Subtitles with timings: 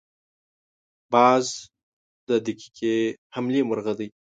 [1.13, 1.45] باز
[2.29, 2.97] د دقیقې
[3.35, 4.07] حملې مرغه دی